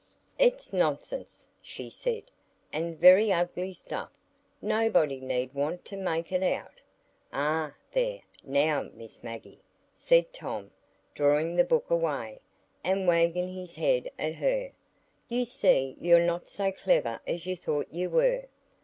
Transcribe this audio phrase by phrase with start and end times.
[0.39, 2.23] "It's nonsense!" she said,
[2.73, 4.09] "and very ugly stuff;
[4.59, 6.81] nobody need want to make it out."
[7.31, 9.61] "Ah, there, now, Miss Maggie!"
[9.93, 10.71] said Tom,
[11.13, 12.39] drawing the book away,
[12.83, 14.71] and wagging his head at her,
[15.29, 18.45] "You see you're not so clever as you thought you were."